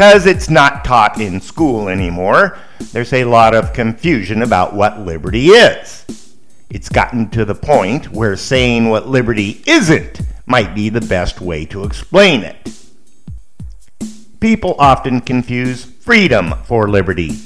Because 0.00 0.24
it's 0.24 0.48
not 0.48 0.82
taught 0.82 1.20
in 1.20 1.42
school 1.42 1.90
anymore, 1.90 2.56
there's 2.92 3.12
a 3.12 3.24
lot 3.24 3.54
of 3.54 3.74
confusion 3.74 4.40
about 4.40 4.72
what 4.72 5.00
liberty 5.00 5.48
is. 5.48 6.06
It's 6.70 6.88
gotten 6.88 7.28
to 7.32 7.44
the 7.44 7.54
point 7.54 8.10
where 8.10 8.34
saying 8.34 8.88
what 8.88 9.08
liberty 9.08 9.62
isn't 9.66 10.22
might 10.46 10.74
be 10.74 10.88
the 10.88 11.02
best 11.02 11.42
way 11.42 11.66
to 11.66 11.84
explain 11.84 12.44
it. 12.44 12.56
People 14.40 14.74
often 14.78 15.20
confuse 15.20 15.84
freedom 15.84 16.54
for 16.64 16.88
liberty. 16.88 17.38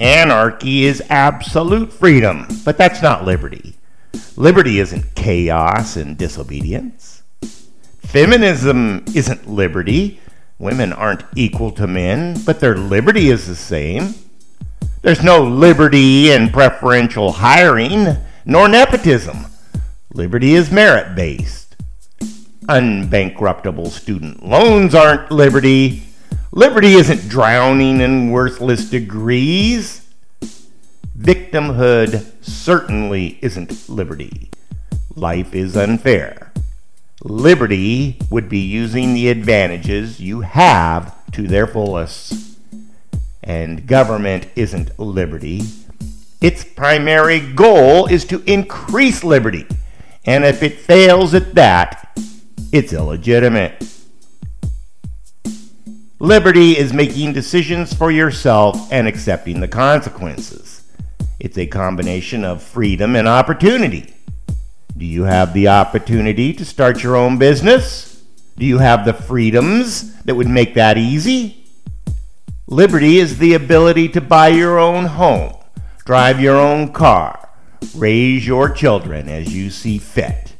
Anarchy 0.00 0.84
is 0.84 1.02
absolute 1.10 1.92
freedom, 1.92 2.46
but 2.64 2.78
that's 2.78 3.02
not 3.02 3.26
liberty. 3.26 3.74
Liberty 4.36 4.80
isn't 4.80 5.14
chaos 5.14 5.96
and 5.96 6.16
disobedience. 6.16 7.22
Feminism 7.98 9.04
isn't 9.14 9.46
liberty. 9.46 10.20
Women 10.62 10.92
aren't 10.92 11.24
equal 11.34 11.72
to 11.72 11.88
men, 11.88 12.40
but 12.46 12.60
their 12.60 12.76
liberty 12.76 13.30
is 13.30 13.48
the 13.48 13.56
same. 13.56 14.14
There's 15.02 15.20
no 15.20 15.42
liberty 15.42 16.30
in 16.30 16.50
preferential 16.50 17.32
hiring, 17.32 18.16
nor 18.44 18.68
nepotism. 18.68 19.46
Liberty 20.14 20.54
is 20.54 20.70
merit 20.70 21.16
based. 21.16 21.74
Unbankruptable 22.68 23.88
student 23.88 24.46
loans 24.46 24.94
aren't 24.94 25.32
liberty. 25.32 26.04
Liberty 26.52 26.92
isn't 26.92 27.28
drowning 27.28 28.00
in 28.00 28.30
worthless 28.30 28.88
degrees. 28.88 30.08
Victimhood 31.18 32.24
certainly 32.40 33.36
isn't 33.42 33.88
liberty. 33.88 34.48
Life 35.16 35.56
is 35.56 35.76
unfair. 35.76 36.52
Liberty 37.24 38.18
would 38.30 38.48
be 38.48 38.58
using 38.58 39.14
the 39.14 39.28
advantages 39.28 40.18
you 40.18 40.40
have 40.40 41.14
to 41.30 41.46
their 41.46 41.68
fullest. 41.68 42.58
And 43.44 43.86
government 43.86 44.48
isn't 44.56 44.98
liberty. 44.98 45.62
Its 46.40 46.64
primary 46.64 47.38
goal 47.38 48.06
is 48.06 48.24
to 48.24 48.42
increase 48.50 49.22
liberty. 49.22 49.66
And 50.24 50.44
if 50.44 50.64
it 50.64 50.80
fails 50.80 51.32
at 51.34 51.54
that, 51.54 52.18
it's 52.72 52.92
illegitimate. 52.92 53.88
Liberty 56.18 56.76
is 56.76 56.92
making 56.92 57.32
decisions 57.34 57.94
for 57.94 58.10
yourself 58.10 58.92
and 58.92 59.06
accepting 59.06 59.60
the 59.60 59.68
consequences. 59.68 60.84
It's 61.38 61.58
a 61.58 61.66
combination 61.66 62.44
of 62.44 62.62
freedom 62.62 63.14
and 63.14 63.28
opportunity. 63.28 64.11
Do 65.02 65.08
you 65.08 65.24
have 65.24 65.52
the 65.52 65.66
opportunity 65.66 66.52
to 66.52 66.64
start 66.64 67.02
your 67.02 67.16
own 67.16 67.36
business? 67.36 68.22
Do 68.56 68.64
you 68.64 68.78
have 68.78 69.04
the 69.04 69.12
freedoms 69.12 70.22
that 70.22 70.36
would 70.36 70.46
make 70.46 70.74
that 70.74 70.96
easy? 70.96 71.66
Liberty 72.68 73.18
is 73.18 73.38
the 73.38 73.54
ability 73.54 74.10
to 74.10 74.20
buy 74.20 74.46
your 74.46 74.78
own 74.78 75.06
home, 75.06 75.56
drive 76.04 76.40
your 76.40 76.54
own 76.54 76.92
car, 76.92 77.48
raise 77.96 78.46
your 78.46 78.70
children 78.70 79.28
as 79.28 79.52
you 79.52 79.70
see 79.70 79.98
fit. 79.98 80.54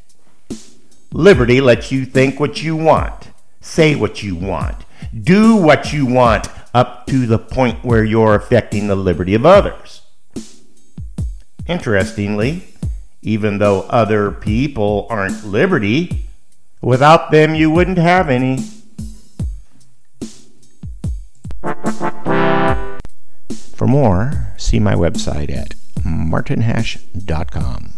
Liberty 1.13 1.61
lets 1.61 1.93
you 1.93 2.05
think 2.05 2.41
what 2.41 2.65
you 2.65 2.75
want, 2.75 3.31
say 3.61 3.95
what 3.95 4.25
you 4.25 4.35
want, 4.35 4.85
do 5.23 5.55
what 5.55 5.93
you 5.93 6.05
want 6.05 6.49
up 6.75 7.07
to 7.07 7.27
the 7.27 7.39
point 7.39 7.85
where 7.85 8.03
you're 8.03 8.35
affecting 8.35 8.89
the 8.89 8.97
liberty 8.97 9.37
of 9.37 9.47
others. 9.47 10.01
Interestingly, 11.69 12.72
even 13.23 13.59
though 13.59 13.83
other 13.83 14.31
people 14.31 15.07
aren't 15.09 15.45
liberty, 15.47 16.27
without 16.81 17.31
them 17.31 17.55
you 17.55 17.71
wouldn't 17.71 17.99
have 17.99 18.29
any. 18.29 18.59
For 23.75 23.87
more, 23.87 24.53
see 24.57 24.79
my 24.79 24.95
website 24.95 25.51
at 25.51 25.75
martinhash.com. 26.05 27.92